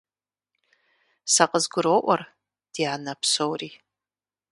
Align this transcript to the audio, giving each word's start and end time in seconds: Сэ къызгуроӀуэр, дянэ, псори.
Сэ 1.33 1.45
къызгуроӀуэр, 1.51 2.21
дянэ, 2.73 3.13
псори. 3.19 3.69